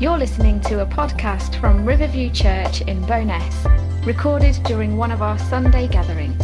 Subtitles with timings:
[0.00, 3.66] You're listening to a podcast from Riverview Church in Bowness,
[4.06, 6.40] recorded during one of our Sunday gatherings.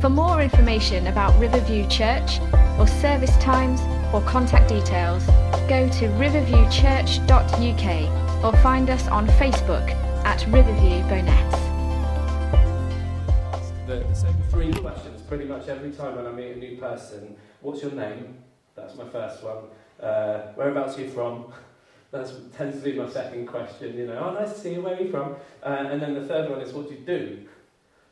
[0.00, 2.38] For more information about Riverview Church,
[2.78, 3.80] or service times,
[4.14, 5.26] or contact details,
[5.68, 9.90] go to riverviewchurch.uk or find us on Facebook
[10.24, 11.54] at Riverview Bowness.
[13.88, 17.34] The same three questions pretty much every time when I meet a new person.
[17.62, 18.44] What's your name?
[18.76, 19.70] That's my first one.
[20.00, 21.52] Uh, whereabouts are you from?
[22.12, 24.96] That tends to be my second question, you know, oh, nice to see you, where
[24.96, 25.36] are you from?
[25.62, 27.40] Uh, and then the third one is, what do you do?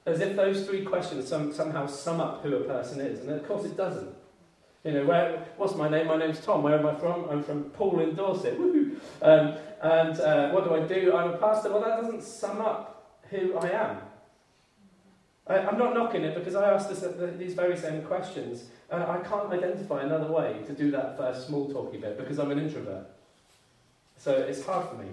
[0.05, 3.47] As if those three questions some, somehow sum up who a person is, and of
[3.47, 4.15] course it doesn't.
[4.85, 6.09] You know, where, what's my name?
[6.09, 6.63] My name's Tom.
[6.63, 7.27] Where am I from?
[7.31, 8.59] I'm from Poole in Dorset.
[8.59, 8.99] Woohoo!
[9.23, 11.15] Um, and uh, what do I do?
[11.17, 11.71] I'm a pastor.
[11.71, 13.97] Well, that doesn't sum up who I am.
[15.47, 17.05] I, am not knocking it because I asked this,
[17.39, 18.65] these very same questions.
[18.91, 22.51] and I can't identify another way to do that first small talky bit because I'm
[22.51, 23.07] an introvert.
[24.25, 25.09] So it's hard for me.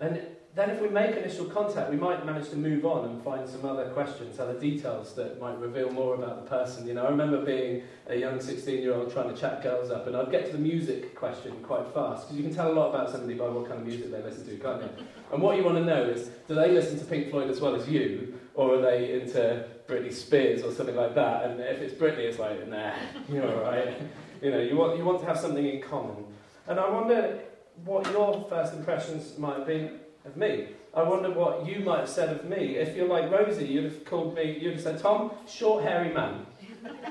[0.00, 0.20] And
[0.56, 3.64] then if we make initial contact, we might manage to move on and find some
[3.64, 6.88] other questions, other details that might reveal more about the person.
[6.88, 10.32] You know, I remember being a young 16-year-old trying to chat girls up, and I'd
[10.32, 13.34] get to the music question quite fast, because you can tell a lot about somebody
[13.34, 14.88] by what kind of music they listen to, can't you?
[15.32, 17.76] And what you want to know is, do they listen to Pink Floyd as well
[17.76, 21.44] as you, or are they into Britney Spears or something like that?
[21.44, 22.92] And if it's Britney, it's like, nah,
[23.32, 23.96] you're all right.
[24.42, 26.24] You know, you want, you want to have something in common.
[26.66, 27.40] And I wonder
[27.84, 29.90] what your first impressions might be
[30.24, 30.68] of me.
[30.94, 32.76] I wonder what you might have said of me.
[32.76, 36.46] If you're like Rosie, you'd have called me, you'd have said, Tom, short, hairy man.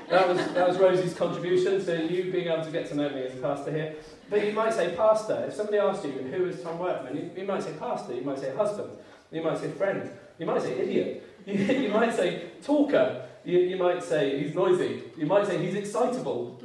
[0.08, 3.22] That was, that was Rosie's contribution to you being able to get to know me
[3.22, 3.94] as a pastor here.
[4.28, 5.44] But you might say pastor.
[5.48, 8.38] If somebody asked you, who is Tom Workman, you, you might say pastor, you might
[8.38, 8.90] say husband,
[9.30, 13.76] you might say friend, you might say idiot, you, you might say talker, you, you
[13.76, 16.60] might say he's noisy, you might say he's excitable,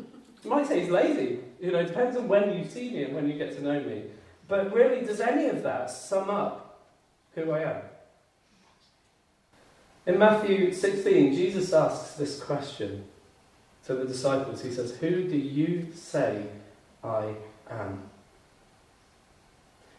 [0.47, 1.39] you might say he's lazy.
[1.59, 3.81] You know, it depends on when you see me and when you get to know
[3.81, 4.03] me.
[4.47, 6.79] But really, does any of that sum up
[7.35, 7.81] who I am?
[10.05, 13.03] In Matthew 16, Jesus asks this question
[13.87, 14.63] to the disciples.
[14.63, 16.45] He says, Who do you say
[17.03, 17.33] I
[17.69, 18.03] am?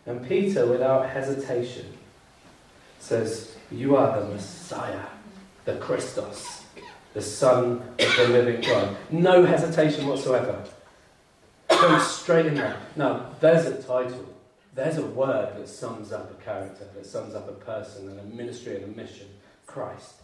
[0.06, 1.92] And Peter, without hesitation,
[3.00, 5.08] says, You are the Messiah,
[5.66, 6.64] the Christos,
[7.14, 8.96] the Son of the living God.
[9.10, 10.64] No hesitation whatsoever.
[11.68, 12.76] Go straight in there.
[12.96, 14.26] Now, there's a title.
[14.74, 18.24] There's a word that sums up a character, that sums up a person and a
[18.24, 19.26] ministry and a mission
[19.66, 20.14] Christ.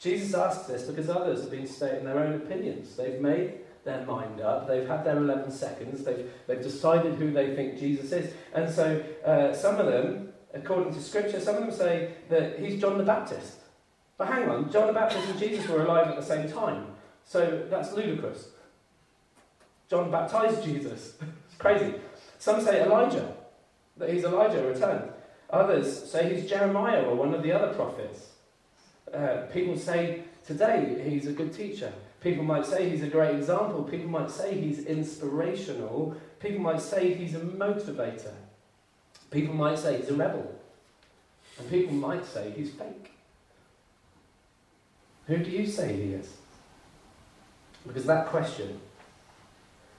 [0.00, 2.96] Jesus asks this because others have been stating their own opinions.
[2.96, 7.54] They've made their mind up, they've had their 11 seconds, they've, they've decided who they
[7.54, 8.34] think Jesus is.
[8.54, 12.80] And so, uh, some of them, according to Scripture, some of them say that he's
[12.80, 13.59] John the Baptist.
[14.20, 16.88] But hang on, John the Baptist and Jesus were alive at the same time.
[17.24, 18.48] So that's ludicrous.
[19.88, 21.16] John baptized Jesus.
[21.46, 21.94] it's crazy.
[22.38, 23.32] Some say Elijah,
[23.96, 25.10] that he's Elijah returned.
[25.48, 28.26] Others say he's Jeremiah or one of the other prophets.
[29.10, 31.90] Uh, people say today he's a good teacher.
[32.20, 33.84] People might say he's a great example.
[33.84, 36.14] People might say he's inspirational.
[36.40, 38.34] People might say he's a motivator.
[39.30, 40.60] People might say he's a rebel.
[41.58, 43.12] And people might say he's fake.
[45.30, 46.28] Who do you say he is?
[47.86, 48.80] Because that question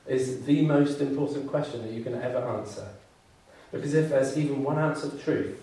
[0.05, 2.89] is the most important question that you can ever answer.
[3.71, 5.57] Because if there's even one ounce of truth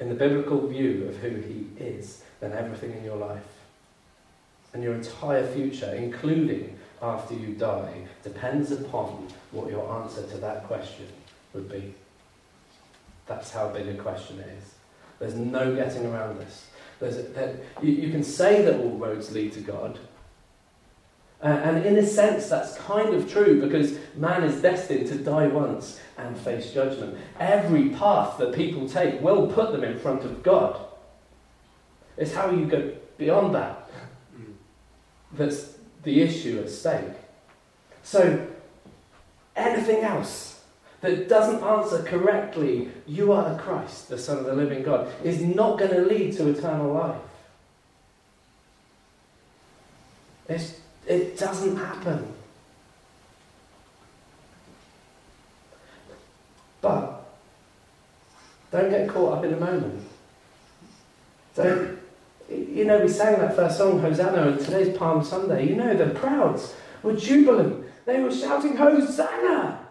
[0.00, 3.46] in the biblical view of who he is, then everything in your life
[4.74, 10.64] and your entire future, including after you die, depends upon what your answer to that
[10.64, 11.06] question
[11.54, 11.94] would be.
[13.26, 14.74] That's how big a question it is.
[15.20, 16.67] There's no getting around this.
[17.00, 17.16] There's
[17.82, 19.98] you, you can say that all roads lead to God,
[21.42, 25.46] uh, and in a sense, that's kind of true because man is destined to die
[25.46, 27.16] once and face judgment.
[27.38, 30.80] Every path that people take will put them in front of God.
[32.16, 33.88] It's how you go beyond that
[35.32, 37.14] that's the issue at stake.
[38.02, 38.46] So,
[39.56, 40.47] anything else
[41.00, 45.40] that doesn't answer correctly, you are the Christ, the Son of the living God, is
[45.40, 47.20] not going to lead to eternal life.
[50.48, 52.34] It's it doesn't happen.
[56.80, 57.24] But
[58.70, 60.06] don't get caught up in the moment.
[61.54, 61.98] Don't,
[62.50, 65.68] you know, we sang that first song, Hosanna, and today's Palm Sunday.
[65.68, 67.84] You know, the crowds were jubilant.
[68.04, 69.87] They were shouting, Hosanna!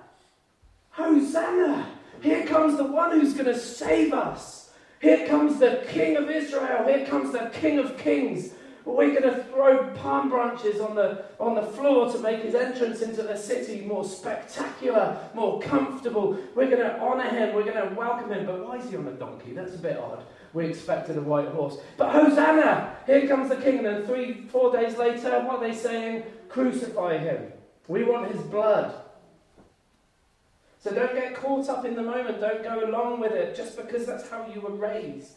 [1.28, 1.86] Hosanna!
[2.22, 4.72] Here comes the one who's going to save us.
[5.02, 6.86] Here comes the King of Israel.
[6.88, 8.52] Here comes the King of Kings.
[8.86, 13.02] We're going to throw palm branches on the, on the floor to make his entrance
[13.02, 16.40] into the city more spectacular, more comfortable.
[16.56, 17.54] We're going to honour him.
[17.54, 18.46] We're going to welcome him.
[18.46, 19.52] But why is he on a donkey?
[19.52, 20.24] That's a bit odd.
[20.54, 21.78] We expected a white horse.
[21.98, 22.96] But Hosanna!
[23.06, 23.80] Here comes the king.
[23.80, 26.24] And then three, four days later, what are they saying?
[26.48, 27.52] Crucify him.
[27.90, 28.96] We want his blood.
[30.80, 32.40] So don't get caught up in the moment.
[32.40, 35.34] Don't go along with it just because that's how you were raised.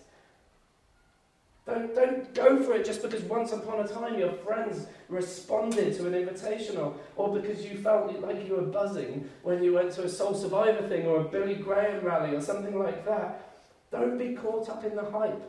[1.67, 6.07] Don't, don't go for it just because once upon a time your friends responded to
[6.07, 10.05] an invitation or, or because you felt like you were buzzing when you went to
[10.05, 13.63] a Soul Survivor thing or a Billy Graham rally or something like that.
[13.93, 15.43] Don't be caught up in the hype.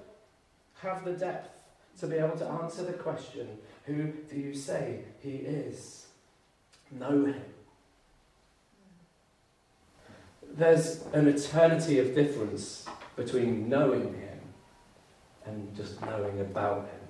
[0.82, 1.50] Have the depth
[2.00, 3.48] to be able to answer the question
[3.86, 6.08] who do you say he is?
[6.92, 7.42] Know him.
[10.58, 14.40] There's an eternity of difference between knowing him
[15.46, 17.02] and just knowing about him.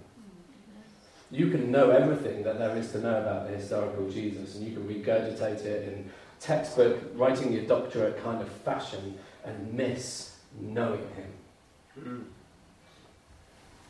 [1.31, 4.73] You can know everything that there is to know about the historical Jesus, and you
[4.75, 12.25] can regurgitate it in textbook, writing your doctorate kind of fashion, and miss knowing him.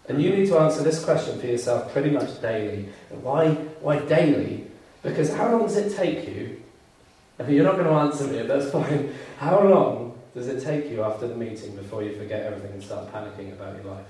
[0.07, 2.89] And you need to answer this question for yourself pretty much daily.
[3.09, 4.67] Why, why daily?
[5.01, 6.60] Because how long does it take you?
[7.41, 9.13] If you're not going to answer me, that's fine.
[9.39, 13.11] How long does it take you after the meeting before you forget everything and start
[13.11, 14.05] panicking about your life?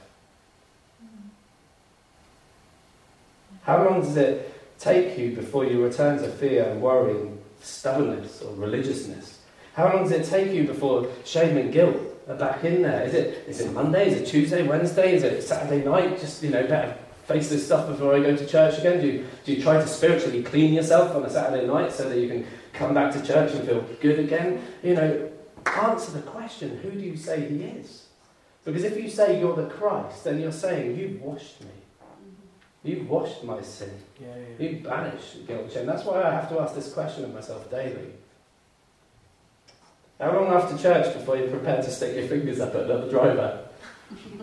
[1.04, 1.28] Mm-hmm.
[3.64, 8.42] How long does it take you before you return to fear and worry and stubbornness
[8.42, 9.40] or religiousness?
[9.74, 11.96] How long does it take you before shame and guilt
[12.28, 13.04] are back in there?
[13.04, 14.10] Is it, is it Monday?
[14.10, 15.16] Is it Tuesday, Wednesday?
[15.16, 16.20] Is it Saturday night?
[16.20, 19.00] Just, you know, better face this stuff before I go to church again?
[19.00, 22.18] Do you, do you try to spiritually clean yourself on a Saturday night so that
[22.18, 22.46] you can
[22.82, 24.62] come back to church and feel good again?
[24.84, 25.30] You know,
[25.66, 28.08] answer the question who do you say he is?
[28.66, 31.70] Because if you say you're the Christ, then you're saying, You've washed me.
[32.84, 33.92] You've washed my sin.
[34.20, 34.68] Yeah, yeah.
[34.68, 35.86] You've banished guilt and shame.
[35.86, 38.14] That's why I have to ask this question of myself daily.
[40.20, 43.68] How long after church before you're prepared to stick your fingers up at another driver?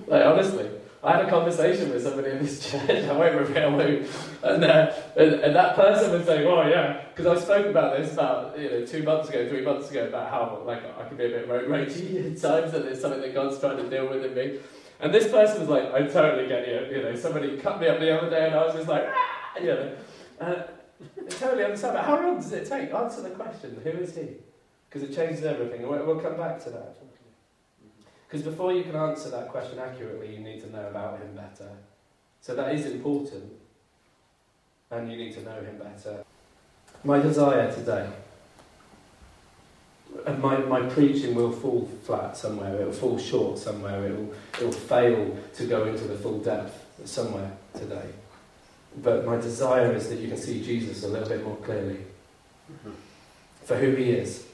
[0.06, 0.70] like, honestly.
[1.02, 4.04] I had a conversation with somebody in this church, I won't reveal who,
[4.42, 8.12] and, uh, and, and, that person was saying, oh yeah, because I spoke about this
[8.12, 11.26] about, you know, two months ago, three months ago, about how, like, I can be
[11.26, 14.24] a bit road ragey at times, and it's something that God's trying to deal with
[14.24, 14.58] in me.
[15.00, 16.96] And this person was like, I totally get you.
[16.96, 19.58] You know, somebody cut me up the other day and I was just like, ah,
[19.60, 19.96] you know.
[20.40, 20.62] Uh,
[21.00, 21.94] I totally understand.
[21.94, 22.92] But how long does it take?
[22.92, 23.80] Answer the question.
[23.84, 24.28] Who is he?
[24.88, 25.86] Because it changes everything.
[25.86, 26.96] We'll come back to that.
[28.28, 31.70] Because before you can answer that question accurately, you need to know about him better.
[32.42, 33.52] So that is important.
[34.90, 36.24] And you need to know him better.
[37.04, 38.08] My desire today
[40.26, 44.34] and my, my preaching will fall flat somewhere, it will fall short somewhere, it will,
[44.60, 48.10] it will fail to go into the full depth somewhere today.
[49.02, 51.98] But my desire is that you can see Jesus a little bit more clearly
[52.72, 52.90] mm-hmm.
[53.64, 54.46] for who he is.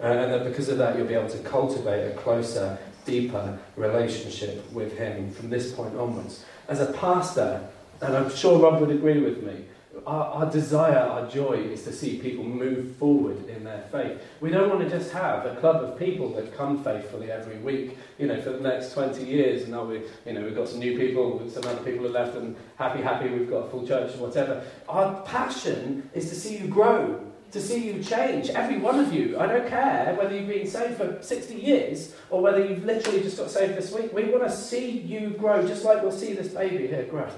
[0.00, 4.70] Uh, and that because of that, you'll be able to cultivate a closer, deeper relationship
[4.72, 6.44] with him from this point onwards.
[6.68, 7.68] As a pastor,
[8.00, 9.64] and I'm sure Rob would agree with me,
[10.06, 14.20] our, our, desire, our joy is to see people move forward in their faith.
[14.40, 17.98] We don't want to just have a club of people that come faithfully every week,
[18.18, 19.62] you know, for the next 20 years.
[19.62, 22.36] And now we, you know, we've got some new people, some other people have left,
[22.36, 24.64] and happy, happy, we've got a full church, whatever.
[24.88, 28.48] Our passion is to see you grow, to see you change.
[28.50, 29.38] Every one of you.
[29.38, 33.36] I don't care whether you've been saved for 60 years or whether you've literally just
[33.36, 34.12] got saved this week.
[34.12, 37.28] We want to see you grow, just like we'll see this baby here grow.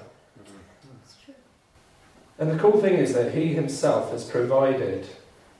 [2.39, 5.07] And the cool thing is that he himself has provided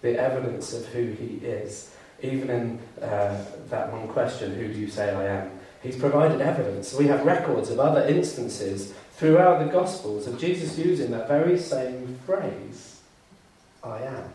[0.03, 4.89] the evidence of who he is, even in uh, that one question, who do you
[4.89, 5.51] say I am?
[5.83, 6.95] He's provided evidence.
[6.95, 12.19] We have records of other instances throughout the Gospels of Jesus using that very same
[12.27, 13.01] phrase,
[13.83, 14.33] I am.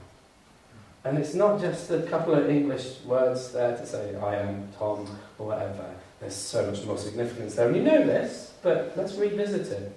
[1.03, 5.07] And it's not just a couple of English words there to say I am Tom
[5.37, 5.85] or whatever.
[6.19, 7.67] There's so much more significance there.
[7.67, 9.95] And you know this, but let's revisit it.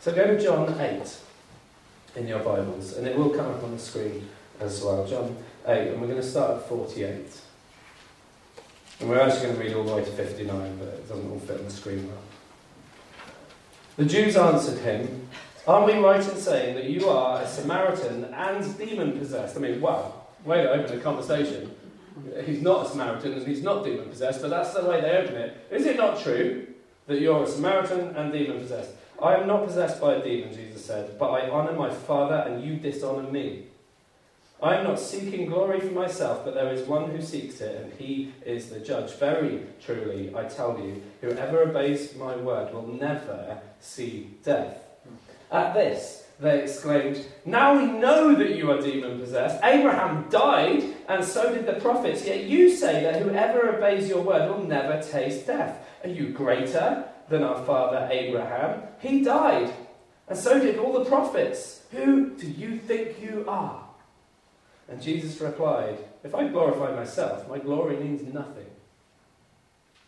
[0.00, 1.16] So go to John 8
[2.16, 4.28] in your Bibles, and it will come up on the screen
[4.60, 5.06] as well.
[5.06, 7.26] John 8, and we're going to start at 48.
[9.00, 11.38] And we're actually going to read all the way to 59, but it doesn't all
[11.38, 12.18] fit on the screen well.
[13.96, 15.28] The Jews answered him,
[15.66, 19.56] Aren't we right in saying that you are a Samaritan and demon possessed?
[19.56, 20.17] I mean, wow,
[20.48, 21.74] way to open a conversation.
[22.44, 25.36] He's not a Samaritan and he's not demon possessed, but that's the way they open
[25.36, 25.66] it.
[25.70, 26.66] Is it not true
[27.06, 28.90] that you're a Samaritan and demon possessed?
[29.22, 32.64] I am not possessed by a demon, Jesus said, but I honour my Father, and
[32.64, 33.64] you dishonour me.
[34.60, 37.92] I am not seeking glory for myself, but there is one who seeks it, and
[37.92, 39.12] he is the judge.
[39.14, 44.78] Very truly, I tell you, whoever obeys my word will never see death.
[45.50, 49.62] At this, they exclaimed, Now we know that you are demon possessed.
[49.64, 52.24] Abraham died, and so did the prophets.
[52.24, 55.84] Yet you say that whoever obeys your word will never taste death.
[56.04, 58.82] Are you greater than our father Abraham?
[59.00, 59.72] He died,
[60.28, 61.82] and so did all the prophets.
[61.90, 63.84] Who do you think you are?
[64.88, 68.66] And Jesus replied, If I glorify myself, my glory means nothing.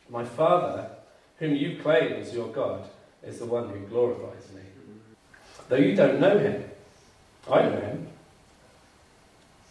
[0.08, 0.90] My Father,
[1.38, 2.88] whom you claim as your God,
[3.22, 4.62] is the one who glorifies me.
[5.70, 6.64] Though you don't know him,
[7.48, 8.08] I know him.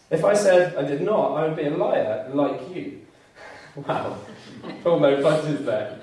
[0.09, 3.01] If I said I did not, I would be a liar like you.
[3.75, 4.17] wow,
[4.81, 5.99] pull no punches there.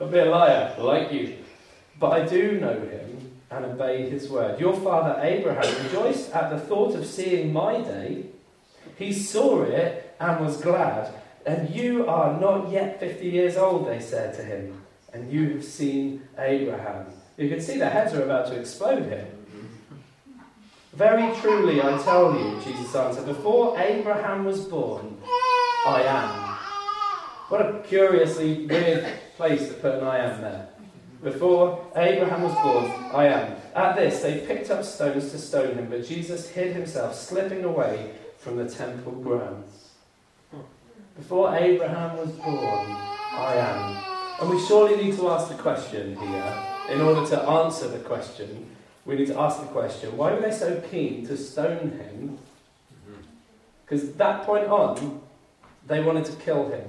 [0.00, 1.38] I'd be a liar like you.
[1.98, 4.60] But I do know him and obey his word.
[4.60, 8.26] Your father Abraham rejoiced at the thought of seeing my day.
[8.96, 11.12] He saw it and was glad.
[11.44, 15.64] And you are not yet 50 years old, they said to him, and you have
[15.64, 17.06] seen Abraham.
[17.36, 19.28] You can see their heads are about to explode here.
[20.94, 25.18] Very truly, I tell you, Jesus answered, before Abraham was born,
[25.86, 26.56] I am.
[27.48, 30.68] What a curiously weird place to put an I am there.
[31.22, 33.56] Before Abraham was born, I am.
[33.74, 38.12] At this, they picked up stones to stone him, but Jesus hid himself, slipping away
[38.38, 39.90] from the temple grounds.
[41.16, 44.40] Before Abraham was born, I am.
[44.40, 48.74] And we surely need to ask the question here, in order to answer the question,
[49.04, 52.38] we need to ask the question why were they so keen to stone him?
[53.84, 55.20] Because that point on,
[55.86, 56.84] they wanted to kill him.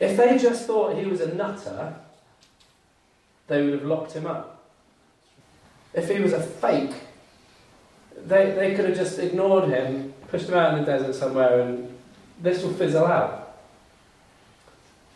[0.00, 1.94] If they just thought he was a nutter,
[3.46, 4.64] they would have locked him up.
[5.94, 6.94] If he was a fake,
[8.16, 11.94] they, they could have just ignored him pushed him out in the desert somewhere and
[12.40, 13.58] this will fizzle out.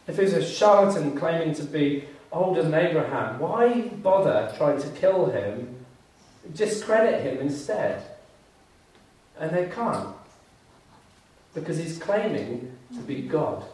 [0.07, 5.27] If he's a charlatan claiming to be older than Abraham, why bother trying to kill
[5.27, 5.85] him?
[6.55, 8.03] Discredit him instead.
[9.39, 10.15] And they can't.
[11.55, 13.65] Because he's claiming to be God.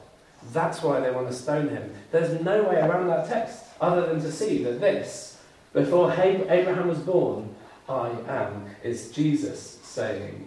[0.53, 1.95] That's why they want to stone him.
[2.11, 5.39] There's no way around that text other than to see that this,
[5.73, 7.55] before Abraham was born,
[7.89, 10.47] I am, is Jesus saying,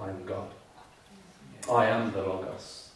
[0.00, 0.48] I'm God.
[1.70, 2.90] I am the Logos.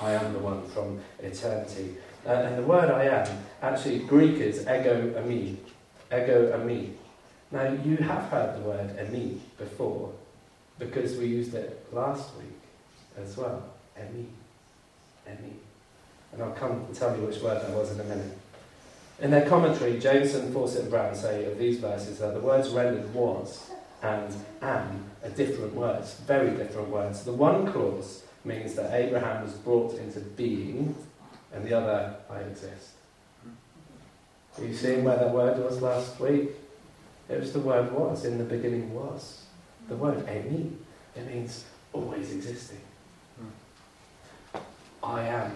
[0.00, 1.96] I am the one from eternity.
[2.26, 5.56] Uh, and the word I am, actually, Greek is ego eimi.
[6.12, 6.92] Ego eimi.
[7.50, 10.12] Now, you have heard the word eimi before
[10.78, 12.60] because we used it last week
[13.20, 13.62] as well.
[13.98, 14.26] Eimi.
[15.28, 15.54] Eimi.
[16.32, 18.38] And I'll come and tell you which word that was in a minute.
[19.20, 23.12] In their commentary, Jamieson, Fausset, and Brown say of these verses that the words rendered
[23.12, 23.70] was
[24.02, 27.24] and am are different words, very different words.
[27.24, 30.94] The one clause means that Abraham was brought into being,
[31.52, 32.90] and the other, I exist.
[34.58, 36.50] Are you seeing where that word was last week?
[37.28, 39.44] It was the word was, in the beginning was.
[39.88, 40.72] The word eimi,
[41.14, 42.80] it means always existing.
[43.38, 44.58] Hmm.
[45.02, 45.52] I am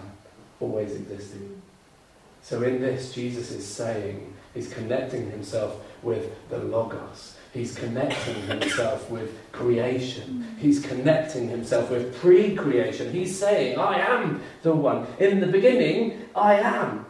[0.59, 1.61] always existing.
[2.41, 9.11] So in this, Jesus is saying, he's connecting himself with the Logos, He's connecting himself
[9.11, 10.23] with creation.
[10.23, 10.57] Hmm.
[10.57, 13.11] He's connecting himself with pre creation.
[13.11, 15.05] He's saying, I am the one.
[15.19, 17.05] In the beginning, I am.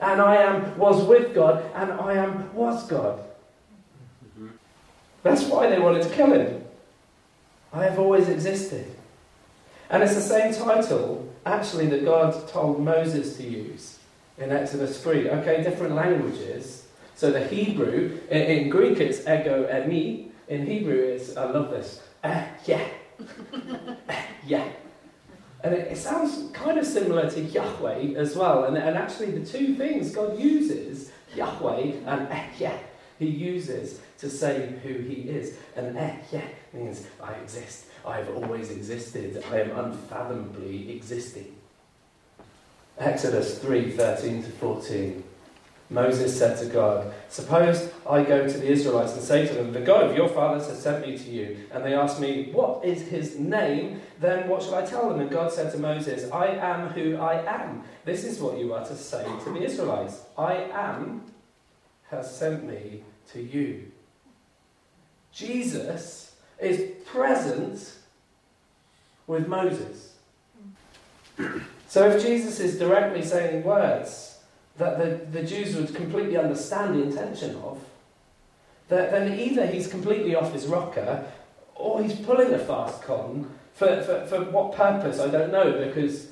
[0.00, 3.20] And I am was with God, and I am was God.
[5.22, 6.64] That's why they wanted to kill him.
[7.72, 8.86] I have always existed.
[9.90, 13.98] And it's the same title, actually, that God told Moses to use
[14.38, 15.28] in Exodus 3.
[15.30, 20.30] Okay, different languages, so the Hebrew, in, Greek it's ego eimi.
[20.48, 22.88] In Hebrew it's, I love this, eh, yeah.
[24.08, 24.66] eh, yeah.
[25.62, 28.64] And it, it, sounds kind of similar to Yahweh as well.
[28.64, 32.78] And, and actually, the two things God uses, Yahweh and eh, yeah,
[33.18, 35.56] He uses to say who He is.
[35.76, 37.86] And eh, yeah means I exist.
[38.06, 39.42] I have always existed.
[39.50, 41.54] I am unfathomably existing.
[42.98, 45.24] Exodus 3 13 to 14.
[45.90, 49.80] Moses said to God, Suppose I go to the Israelites and say to them, The
[49.80, 51.66] God of your fathers has sent me to you.
[51.72, 54.00] And they ask me, What is his name?
[54.20, 55.18] Then what shall I tell them?
[55.18, 57.82] And God said to Moses, I am who I am.
[58.04, 61.24] This is what you are to say to the Israelites I am
[62.08, 63.90] has sent me to you.
[65.32, 67.96] Jesus is present
[69.26, 70.14] with Moses.
[71.88, 74.29] so if Jesus is directly saying words,
[74.80, 77.78] that the, the Jews would completely understand the intention of,
[78.88, 81.24] that then either he's completely off his rocker
[81.76, 86.26] or he's pulling a fast con for, for, for what purpose, I don't know, because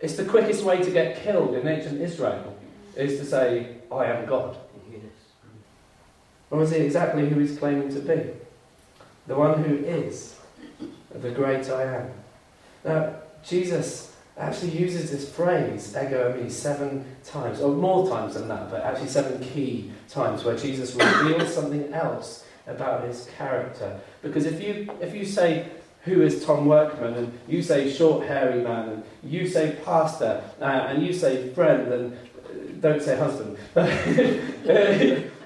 [0.00, 2.56] it's the quickest way to get killed in ancient Israel
[2.96, 4.56] is to say, I am God.
[6.50, 8.30] Or is he exactly who he's claiming to be?
[9.26, 10.38] The one who is
[11.14, 12.10] the great I am.
[12.84, 18.70] Now, Jesus actually uses this phrase, ego eimi, seven times, or more times than that,
[18.70, 24.00] but actually seven key times where Jesus reveals something else about his character.
[24.22, 25.68] Because if you, if you say,
[26.04, 30.64] who is Tom Workman, and you say short, hairy man, and you say pastor, uh,
[30.64, 32.16] and you say friend, and uh,
[32.80, 33.56] don't say husband.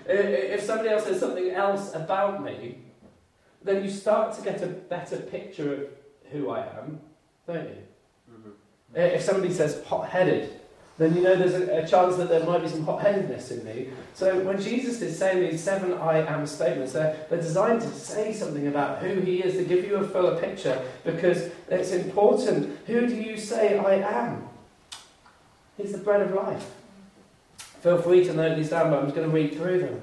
[0.08, 2.78] if somebody else says something else about me,
[3.62, 5.80] then you start to get a better picture of
[6.30, 7.00] who I am,
[7.46, 7.82] don't you?
[8.96, 9.14] Mm-hmm.
[9.16, 10.52] If somebody says hot headed,
[10.98, 13.62] then you know there's a, a, chance that there might be some hot headedness in
[13.64, 13.88] me.
[14.14, 18.32] So when Jesus is saying these seven I am statements, they're, they're designed to say
[18.32, 22.78] something about who he is, to give you a fuller picture, because it's important.
[22.86, 24.48] Who do you say I am?
[25.76, 26.70] He's the bread of life.
[27.82, 30.00] Feel free to note these down, but I'm just going to read through them.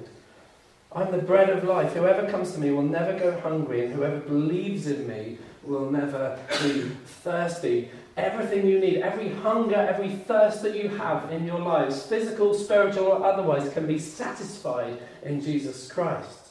[0.96, 1.94] I'm the bread of life.
[1.94, 6.38] Whoever comes to me will never go hungry, and whoever believes in me will never
[6.62, 6.92] be
[7.24, 7.90] thirsty.
[8.16, 13.08] Everything you need, every hunger, every thirst that you have in your lives, physical, spiritual,
[13.08, 16.44] or otherwise, can be satisfied in Jesus Christ.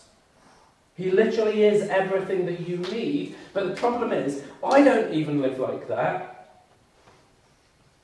[0.96, 3.36] He literally is everything that you need.
[3.52, 6.64] But the problem is, I don't even live like that,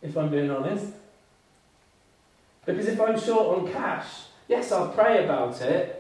[0.03, 0.87] if I'm being honest.
[2.65, 4.07] Because if I'm short on cash,
[4.47, 5.98] yes, I'll pray about it,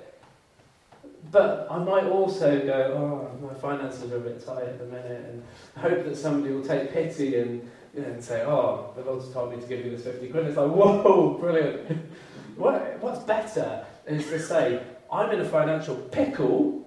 [1.30, 5.26] but I might also go, oh, my finances are a bit tight at the minute,
[5.28, 5.42] and
[5.76, 9.54] hope that somebody will take pity and, you know, and say, oh, the Lord's told
[9.54, 10.46] me to give you this 50 quid.
[10.46, 12.10] It's like, whoa, brilliant.
[12.56, 14.82] what, what's better is to say,
[15.12, 16.86] I'm in a financial pickle,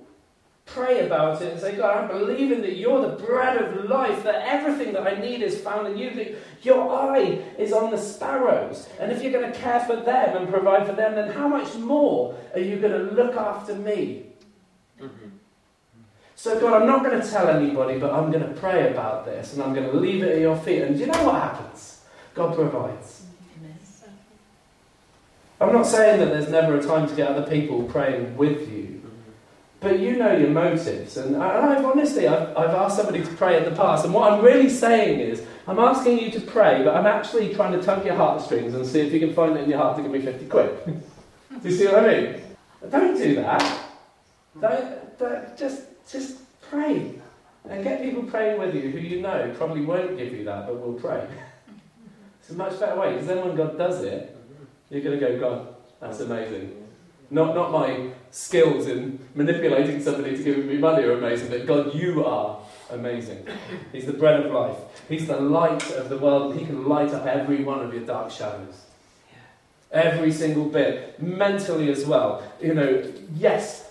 [0.66, 4.48] pray about it, and say, God, I'm believing that you're the bread of life, that
[4.48, 8.90] everything that I need is found in you, that your eye is on the sparrows.
[9.00, 11.76] And if you're going to care for them and provide for them, then how much
[11.76, 14.31] more are you going to look after me?
[16.36, 19.54] So, God, I'm not going to tell anybody, but I'm going to pray about this
[19.54, 20.82] and I'm going to leave it at your feet.
[20.82, 22.02] And you know what happens?
[22.34, 23.22] God provides.
[25.62, 29.04] I'm not saying that there's never a time to get other people praying with you,
[29.80, 31.18] but you know your motives.
[31.18, 34.44] And, I've honestly, I've, I've asked somebody to pray in the past, and what I'm
[34.44, 38.16] really saying is, I'm asking you to pray, but I'm actually trying to tug your
[38.16, 40.48] heartstrings and see if you can find it in your heart to give me 50
[40.48, 40.80] quid.
[41.62, 42.42] do you see what I mean?
[42.90, 43.81] Don't do that.
[44.60, 47.14] Don't, don't, just, just pray.
[47.70, 50.82] And get people praying with you who you know probably won't give you that, but
[50.82, 51.28] will pray.
[52.40, 54.38] it's a much better way, because then when God does it,
[54.90, 56.76] you're going to go, God, that's amazing.
[57.30, 61.94] Not, not my skills in manipulating somebody to give me money are amazing, but God,
[61.96, 62.60] you are
[62.90, 63.46] amazing.
[63.94, 64.76] He's the bread of life.
[65.08, 66.58] He's the light of the world.
[66.58, 68.86] He can light up every one of your dark shadows.
[69.92, 71.22] Every single bit.
[71.22, 72.44] Mentally as well.
[72.62, 73.91] You know, yes,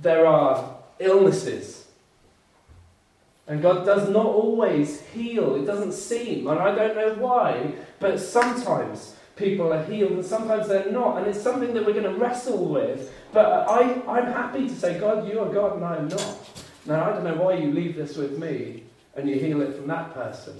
[0.00, 1.86] there are illnesses.
[3.46, 5.56] And God does not always heal.
[5.56, 10.68] It doesn't seem, and I don't know why, but sometimes people are healed and sometimes
[10.68, 11.18] they're not.
[11.18, 13.10] And it's something that we're going to wrestle with.
[13.32, 16.50] But I, I'm happy to say, God, you are God and I am not.
[16.84, 18.82] Now, I don't know why you leave this with me
[19.14, 20.54] and you heal it from that person.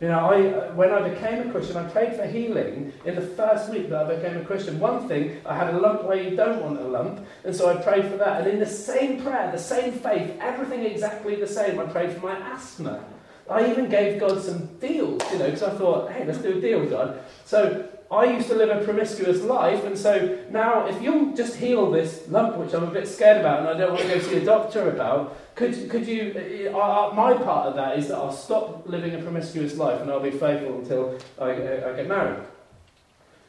[0.00, 3.70] You know, I, when I became a Christian, I prayed for healing in the first
[3.70, 4.78] week that I became a Christian.
[4.78, 7.82] One thing, I had a lump where you don't want a lump, and so I
[7.82, 8.42] prayed for that.
[8.42, 12.20] And in the same prayer, the same faith, everything exactly the same, I prayed for
[12.20, 13.02] my asthma.
[13.48, 16.60] I even gave God some deals, you know, because I thought, hey, let's do a
[16.60, 17.20] deal, God.
[17.46, 21.90] So I used to live a promiscuous life, and so now if you'll just heal
[21.90, 24.36] this lump, which I'm a bit scared about and I don't want to go see
[24.36, 28.32] a doctor about, could, could you, uh, uh, my part of that is that I'll
[28.32, 32.40] stop living a promiscuous life and I'll be faithful until I, uh, I get married.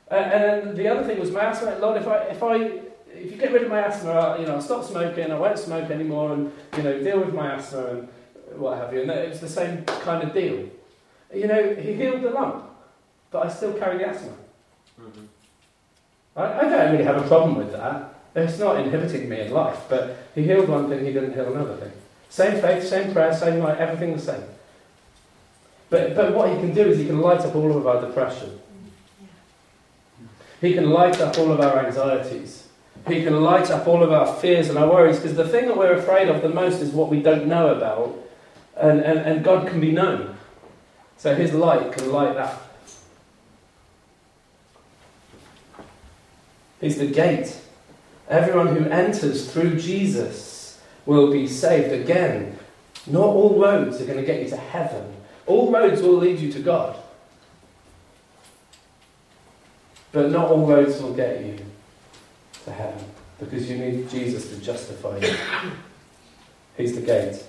[0.09, 1.77] Uh, and then the other thing was my asthma.
[1.79, 2.55] Lord, if I, if I,
[3.13, 5.91] if you get rid of my asthma, you know, I'll stop smoking, I won't smoke
[5.91, 8.07] anymore, and you know, deal with my asthma and
[8.55, 9.01] what have you.
[9.01, 10.67] And it was the same kind of deal.
[11.31, 12.63] You know, he healed the lump,
[13.29, 14.33] but I still carry the asthma.
[14.99, 15.25] Mm-hmm.
[16.35, 18.13] I, I don't really have a problem with that.
[18.35, 21.75] It's not inhibiting me in life, but he healed one thing, he didn't heal another
[21.77, 21.91] thing.
[22.29, 24.43] Same faith, same prayer, same light, everything the same.
[25.89, 28.59] But, but what he can do is he can light up all of our depression.
[30.61, 32.67] He can light up all of our anxieties.
[33.07, 35.77] He can light up all of our fears and our worries because the thing that
[35.77, 38.17] we're afraid of the most is what we don't know about,
[38.75, 40.37] and, and, and God can be known.
[41.17, 42.66] So his light can light that
[46.81, 47.57] He's the gate.
[48.29, 51.93] Everyone who enters through Jesus will be saved.
[51.93, 52.57] Again,
[53.07, 55.13] not all roads are going to get you to heaven.
[55.45, 56.97] All roads will lead you to God.
[60.11, 61.57] But not all roads will get you
[62.65, 63.03] to heaven.
[63.39, 65.35] because you need Jesus to justify you.
[66.75, 67.43] He's the gate.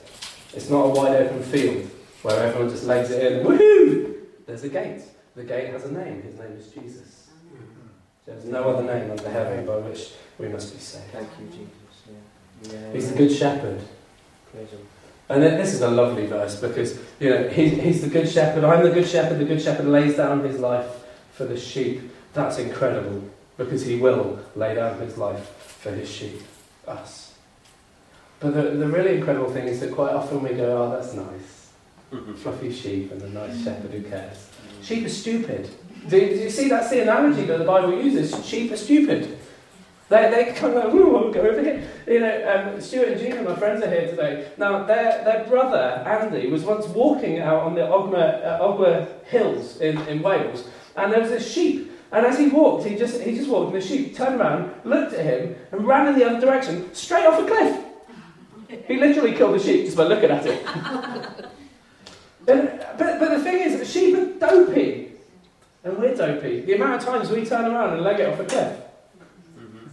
[0.54, 1.90] It's not a wide open field
[2.22, 4.14] where everyone just lays it in woohoo!
[4.46, 5.02] There's a gate.
[5.34, 6.22] The gate has a name.
[6.22, 7.27] His name is Jesus.
[8.28, 11.10] There's no other name under heaven by which we must be saved.
[11.12, 11.70] Thank you, Jesus.
[12.62, 12.78] Yeah.
[12.78, 12.92] Yeah.
[12.92, 13.80] He's the good shepherd.
[14.52, 14.80] Praise him.
[15.30, 18.64] And this is a lovely verse because, you know, he, he's the good shepherd.
[18.64, 19.38] I'm the good shepherd.
[19.38, 20.90] The good shepherd lays down his life
[21.32, 22.02] for the sheep.
[22.34, 23.24] That's incredible
[23.56, 25.48] because he will lay down his life
[25.80, 26.42] for his sheep,
[26.86, 27.34] us.
[28.40, 31.70] But the, the really incredible thing is that quite often we go, oh, that's nice.
[32.12, 32.34] Mm-hmm.
[32.34, 33.64] Fluffy sheep and a nice mm.
[33.64, 34.48] shepherd who cares.
[34.80, 34.84] Mm.
[34.84, 35.68] Sheep are stupid.
[36.06, 38.46] Do, do you see that's the analogy that the Bible uses?
[38.46, 39.38] Sheep are stupid.
[40.08, 41.87] They, they kind of, go over here.
[42.06, 44.50] You know, um, Stuart and Gina, my friends, are here today.
[44.56, 49.78] Now, their, their brother, Andy, was once walking out on the Ogma, uh, Ogma Hills
[49.80, 51.92] in, in Wales, and there was a sheep.
[52.11, 55.12] And as he walked, he just, he just walked, and the sheep turned around, looked
[55.12, 57.84] at him, and ran in the other direction, straight off a cliff.
[58.87, 60.64] He literally killed the sheep just by looking at it.
[62.46, 65.08] but, but, but the thing is, sheep are dopey.
[65.88, 66.61] And we're dopey.
[66.61, 68.79] The amount of times we turn around and leg it off a cliff.
[69.59, 69.87] Mm-hmm.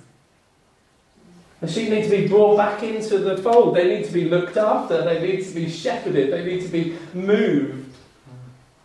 [1.61, 3.77] The sheep need to be brought back into the fold.
[3.77, 5.05] They need to be looked after.
[5.05, 6.33] They need to be shepherded.
[6.33, 7.95] They need to be moved.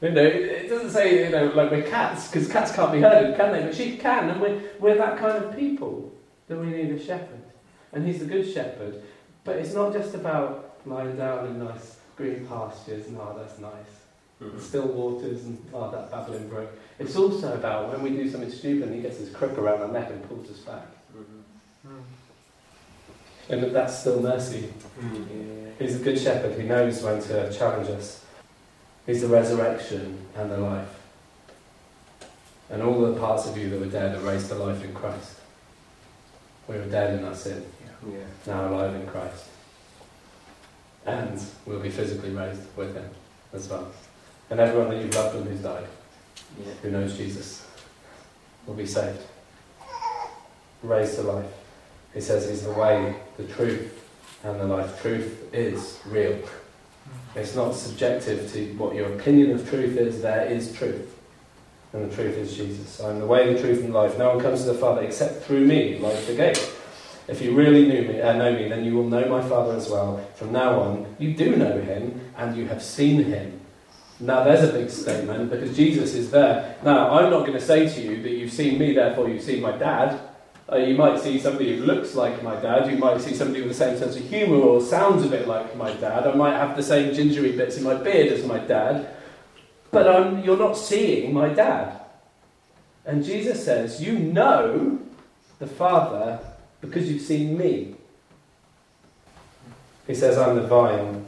[0.01, 3.37] You know, it doesn't say, you know, like we're cats, because cats can't be herded,
[3.37, 3.63] can they?
[3.63, 6.13] But sheep can, and we're, we're that kind of people
[6.47, 7.43] that we need a shepherd.
[7.93, 9.03] And he's the good shepherd.
[9.43, 14.00] But it's not just about lying down in nice green pastures and, oh, that's nice.
[14.43, 14.59] Mm-hmm.
[14.59, 16.71] Still waters and, oh, that babbling brook.
[16.99, 19.89] It's also about when we do something stupid and he gets his crook around our
[19.89, 20.87] neck and pulls us back.
[23.49, 24.73] And that that's still mercy.
[25.03, 25.71] Yeah.
[25.79, 28.25] He's a good shepherd who knows when to challenge us.
[29.07, 30.89] He's the resurrection and the life.
[32.71, 35.35] And all the parts of you that were dead are raised to life in Christ.
[36.69, 37.65] We were dead in our sin,
[38.07, 38.19] Yeah.
[38.47, 39.45] now alive in Christ.
[41.05, 43.11] And we'll be physically raised with him
[43.53, 43.91] as well.
[44.51, 45.87] And everyone that you've loved and who's died,
[46.59, 46.73] Yeah.
[46.83, 47.65] who knows Jesus,
[48.67, 49.21] will be saved.
[50.83, 51.47] Raised to life.
[52.15, 54.05] He says he's the way, the truth,
[54.43, 55.01] and the life.
[55.01, 56.37] Truth is real.
[57.37, 61.17] It's not subjective to what your opinion of truth is, there is truth.
[61.93, 63.01] And the truth is Jesus.
[63.01, 64.19] I'm the way, the truth, and the life.
[64.19, 66.73] No one comes to the Father except through me, like the gate.
[67.29, 69.89] If you really knew me, uh, know me, then you will know my Father as
[69.89, 70.25] well.
[70.35, 73.60] From now on, you do know him, and you have seen him.
[74.21, 76.77] Now, there's a big statement because Jesus is there.
[76.85, 79.63] Now, I'm not going to say to you that you've seen me, therefore you've seen
[79.63, 80.21] my dad.
[80.71, 82.91] Uh, you might see somebody who looks like my dad.
[82.91, 85.75] You might see somebody with the same sense of humour or sounds a bit like
[85.75, 86.27] my dad.
[86.27, 89.09] I might have the same gingery bits in my beard as my dad.
[89.91, 92.01] But um, you're not seeing my dad.
[93.05, 95.01] And Jesus says, You know
[95.59, 96.39] the Father
[96.81, 97.97] because you've seen me.
[100.07, 101.27] He says, I'm the vine,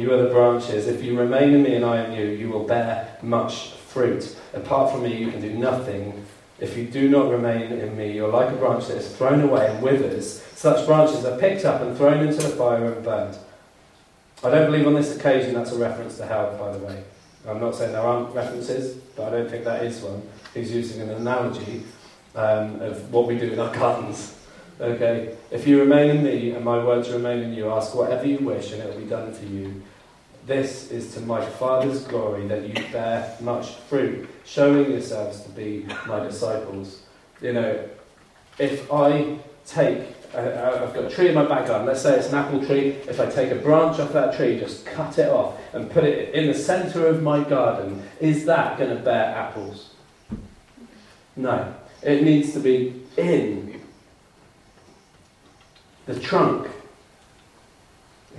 [0.00, 0.86] you are the branches.
[0.86, 4.36] If you remain in me and I in you, you will bear much fruit.
[4.54, 6.24] Apart from me, you can do nothing.
[6.60, 9.70] If you do not remain in me, you're like a branch that is thrown away
[9.70, 10.42] and withers.
[10.54, 13.38] Such branches are picked up and thrown into the fire and burned.
[14.42, 17.02] I don't believe on this occasion that's a reference to hell, by the way.
[17.46, 20.22] I'm not saying there aren't references, but I don't think that is one.
[20.54, 21.82] He's using an analogy
[22.34, 24.37] um, of what we do in our gardens.
[24.80, 28.38] Okay, if you remain in me and my words remain in you, ask whatever you
[28.38, 29.82] wish and it will be done for you.
[30.46, 35.84] This is to my Father's glory that you bear much fruit, showing yourselves to be
[36.06, 37.02] my disciples.
[37.42, 37.88] You know,
[38.60, 42.28] if I take, uh, I've got a tree in my back garden, let's say it's
[42.28, 45.58] an apple tree, if I take a branch off that tree, just cut it off
[45.72, 49.90] and put it in the centre of my garden, is that going to bear apples?
[51.34, 51.74] No.
[52.00, 53.77] It needs to be in
[56.08, 56.66] the trunk.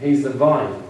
[0.02, 0.84] He's the vine.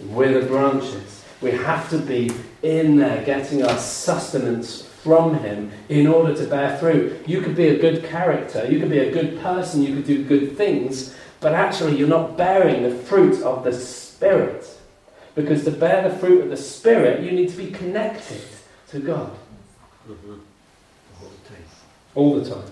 [0.00, 1.24] We're the branches.
[1.40, 2.30] We have to be
[2.62, 7.28] in there getting our sustenance from Him in order to bear fruit.
[7.28, 10.24] You could be a good character, you could be a good person, you could do
[10.24, 14.66] good things, but actually you're not bearing the fruit of the Spirit.
[15.34, 18.42] Because to bear the fruit of the Spirit, you need to be connected
[18.88, 19.32] to God
[20.08, 20.36] mm-hmm.
[22.14, 22.70] all the time.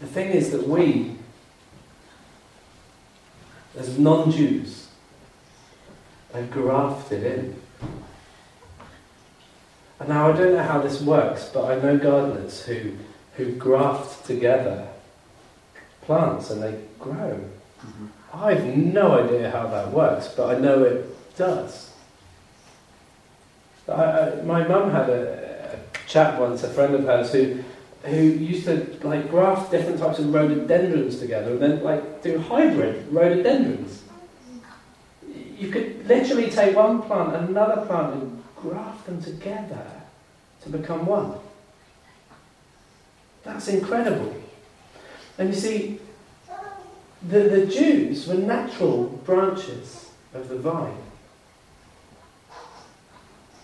[0.00, 1.16] The thing is that we,
[3.76, 4.88] as non Jews,
[6.34, 7.56] are grafted in.
[10.00, 12.92] And now I don't know how this works, but I know gardeners who,
[13.36, 14.88] who graft together
[16.02, 17.40] plants and they grow.
[17.80, 18.06] Mm-hmm.
[18.32, 21.92] I have no idea how that works, but I know it does.
[23.88, 27.62] I, I, my mum had a, a chap once, a friend of hers, who
[28.04, 33.12] who used to like graft different types of rhododendrons together and then like do hybrid
[33.12, 34.04] rhododendrons.
[35.58, 39.86] You could literally take one plant another plant and graft them together
[40.62, 41.34] to become one.
[43.42, 44.34] That's incredible.
[45.38, 46.00] And you see,
[47.26, 50.96] the, the Jews were natural branches of the vine.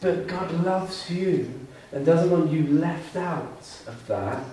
[0.00, 1.63] But God loves you
[1.94, 4.44] and doesn't want you left out of that.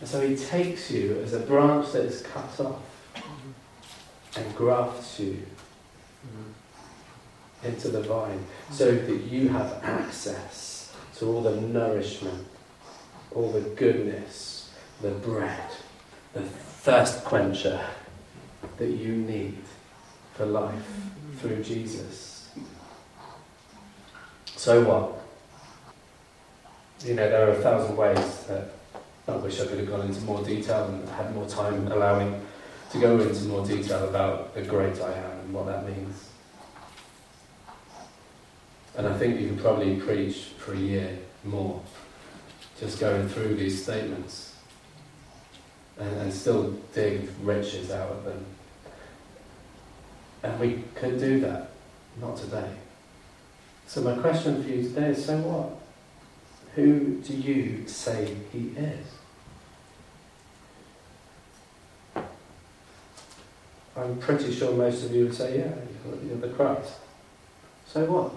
[0.00, 2.82] And so He takes you as a branch that is cut off
[4.36, 5.42] and grafts you
[7.64, 12.46] into the vine so that you have access to all the nourishment,
[13.34, 15.70] all the goodness, the bread,
[16.34, 17.80] the thirst quencher
[18.76, 19.58] that you need
[20.34, 20.86] for life
[21.38, 22.50] through Jesus.
[24.54, 25.17] So what?
[27.04, 28.70] You know, there are a thousand ways that
[29.28, 32.44] I wish I could have gone into more detail and had more time allowing
[32.90, 36.28] to go into more detail about the great I am and what that means.
[38.96, 41.80] And I think you could probably preach for a year more,
[42.80, 44.56] just going through these statements
[45.98, 48.44] and, and still dig riches out of them.
[50.42, 51.70] And we could do that,
[52.20, 52.72] not today.
[53.86, 55.77] So my question for you today is, so what?
[56.78, 59.06] Who do you say he is?
[63.96, 65.72] I'm pretty sure most of you would say, yeah,
[66.24, 66.92] you're the Christ.
[67.88, 68.32] So what?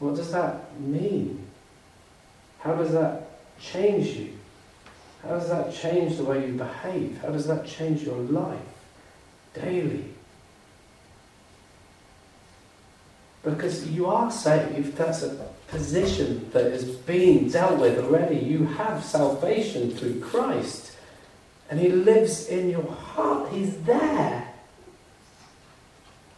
[0.00, 1.46] What does that mean?
[2.58, 4.32] How does that change you?
[5.22, 7.20] How does that change the way you behave?
[7.22, 8.58] How does that change your life
[9.54, 10.06] daily?
[13.44, 18.36] Because you are saved, that's a position that is being dealt with already.
[18.36, 20.96] You have salvation through Christ,
[21.68, 24.48] and He lives in your heart, He's there.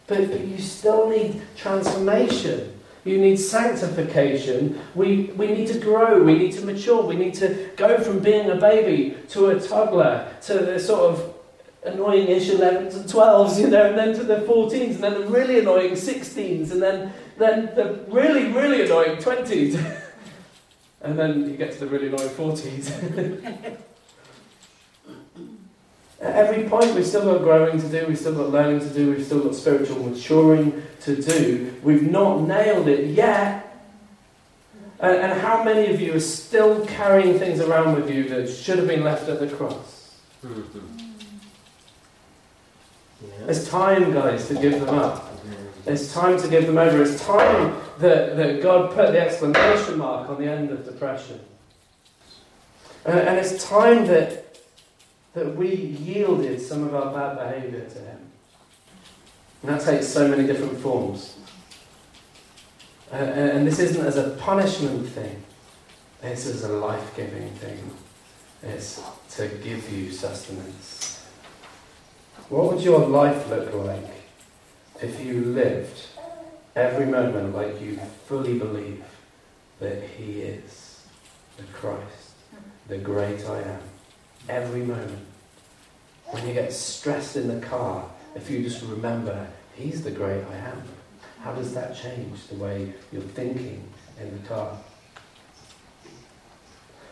[0.07, 2.71] But, but you still need transformation.
[3.03, 4.79] You need sanctification.
[4.95, 6.23] We, we need to grow.
[6.23, 7.03] We need to mature.
[7.03, 11.35] We need to go from being a baby to a toddler to the sort of
[11.83, 15.59] annoying-ish 11s and 12s, you know, and then to the 14s, and then the really
[15.59, 20.01] annoying 16s, and then, then the really, really annoying 20s.
[21.01, 23.77] and then you get to the really annoying 40s.
[26.21, 29.11] At every point, we've still got growing to do, we've still got learning to do,
[29.11, 31.75] we've still got spiritual maturing to do.
[31.83, 33.61] We've not nailed it yet.
[34.99, 38.79] And, and how many of you are still carrying things around with you that should
[38.79, 40.15] have been left at the cross?
[40.43, 40.97] Mm-hmm.
[43.21, 43.45] Yeah.
[43.47, 45.24] It's time, guys, to give them up.
[45.85, 47.03] It's time to give them over.
[47.03, 51.39] It's time that, that God put the exclamation mark on the end of depression.
[53.05, 54.57] And, and it's time that,
[55.33, 58.19] that we yielded some of our bad behaviour to Him.
[59.61, 61.37] And that takes so many different forms.
[63.11, 65.43] Uh, and, and this isn't as a punishment thing,
[66.21, 67.77] this is a life giving thing.
[68.63, 69.03] It's
[69.35, 71.23] to give you sustenance.
[72.49, 74.14] What would your life look like
[75.01, 76.07] if you lived
[76.75, 79.03] every moment like you fully believe
[79.79, 81.05] that He is
[81.57, 82.33] the Christ,
[82.87, 83.81] the great I am?
[84.47, 85.25] Every moment.
[86.25, 90.55] When you get stressed in the car, if you just remember He's the great I
[90.57, 90.81] am,
[91.41, 93.87] how does that change the way you're thinking
[94.19, 94.77] in the car?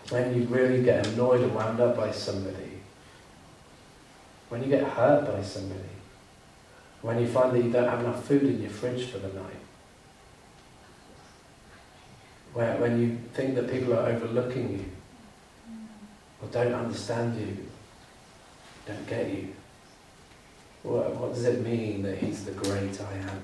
[0.09, 2.79] When you really get annoyed and wound up by somebody,
[4.49, 5.92] when you get hurt by somebody,
[7.03, 9.59] when you find that you don't have enough food in your fridge for the night,
[12.53, 14.85] where, when you think that people are overlooking you,
[16.41, 17.57] or don't understand you,
[18.87, 19.49] don't get you,
[20.83, 23.41] what, what does it mean that He's the great I am,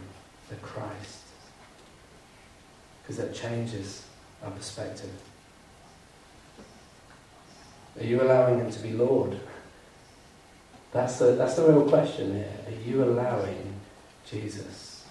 [0.49, 1.23] the Christ?
[3.01, 4.05] Because that changes
[4.41, 5.11] our perspective.
[7.99, 9.37] Are you allowing Him to be Lord?
[10.91, 12.51] That's the, that's the real question here.
[12.67, 13.75] Are you allowing
[14.25, 15.05] Jesus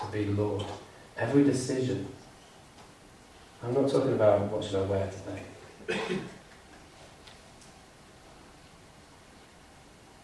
[0.00, 0.64] to be Lord?
[1.16, 2.06] Every decision.
[3.62, 5.42] I'm not talking about what should I wear today.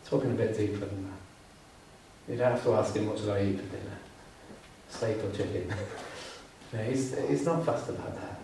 [0.07, 2.33] talking a bit deeper than that.
[2.33, 3.99] You don't have to ask him what should I eat for dinner.
[4.89, 5.73] Steak or chicken.
[6.73, 8.41] no, he's, he's not fussed about that.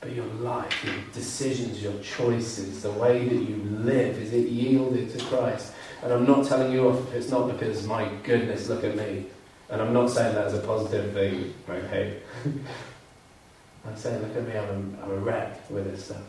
[0.00, 5.16] But your life, your decisions, your choices, the way that you live, is it yielded
[5.16, 5.72] to Christ?
[6.02, 9.26] And I'm not telling you off if it's not because, my goodness, look at me.
[9.70, 12.20] And I'm not saying that as a positive thing, okay?
[13.86, 16.22] I'm saying, look at me, I'm a, I'm a wreck with this stuff.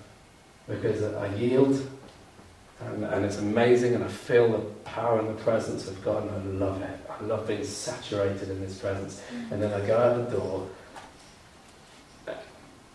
[0.67, 1.87] Because I yield,
[2.81, 6.31] and, and it's amazing, and I feel the power and the presence of God, and
[6.31, 6.99] I love it.
[7.09, 9.21] I love being saturated in His presence.
[9.51, 10.67] And then I go out the door,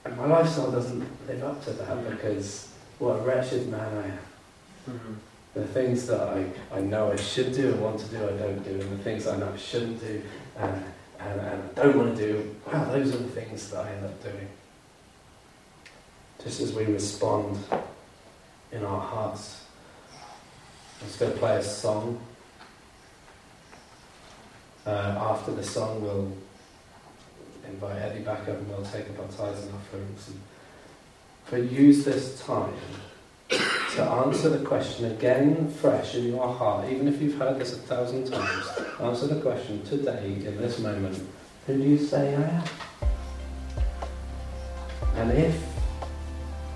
[0.04, 4.18] and my lifestyle doesn't live up to that because what a wretched man I am.
[4.98, 5.14] Mhm.
[5.54, 8.62] The things that I, I know I should do and want to do, I don't
[8.64, 8.70] do.
[8.70, 10.22] And the things I know I shouldn't do
[10.58, 10.84] and,
[11.20, 14.04] and, and I don't want to do, wow, those are the things that I end
[14.04, 14.48] up doing.
[16.42, 17.58] Just as we respond
[18.72, 19.62] in our hearts.
[21.00, 22.20] I'm just going to play a song.
[24.86, 26.32] Uh, after the song, we'll
[27.66, 30.28] invite Eddie back up and we'll take up our tithes and offerings.
[30.28, 30.40] And,
[31.50, 32.74] but use this time
[33.94, 37.76] to answer the question again fresh in your heart, even if you've heard this a
[37.76, 38.66] thousand times,
[39.00, 41.16] answer the question today, in this moment,
[41.66, 42.64] who do you say I am?
[45.14, 45.62] And if,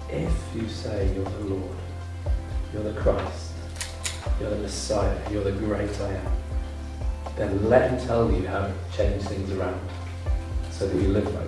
[0.09, 1.77] if you say you're the Lord,
[2.73, 3.53] you're the Christ,
[4.41, 6.33] you're the Messiah, you're the great I am,
[7.35, 9.81] then let him tell you how to change things around
[10.71, 11.48] so that you live like.